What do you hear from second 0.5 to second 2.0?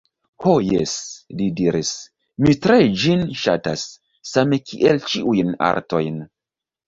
jes, li diris,